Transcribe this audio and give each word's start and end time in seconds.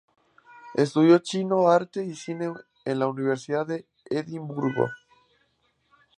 Estudió 0.73 1.19
chino, 1.19 1.69
arte 1.69 2.03
y 2.03 2.15
cine 2.15 2.51
en 2.85 2.97
la 2.97 3.05
Universidad 3.05 3.67
de 3.67 3.85
Edimburgo. 4.05 4.89